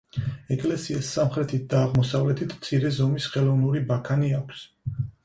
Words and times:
ეკლესიას 0.53 1.09
სამხრეთით 1.17 1.67
და 1.73 1.81
აღმოსავლეთით 1.87 2.55
მცირე 2.61 2.91
ზომის 2.97 3.29
ხელოვნური 3.35 3.83
ბაქანი 3.93 4.31
აქვს. 4.39 4.65